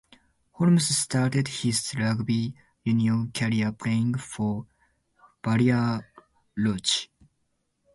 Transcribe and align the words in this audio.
Holms 0.55 0.89
started 0.91 1.47
his 1.47 1.93
rugby 1.95 2.55
union 2.83 3.31
career 3.33 3.71
playing 3.71 4.15
for 4.15 4.65
Blair 5.43 6.11
Lodge. 6.57 7.07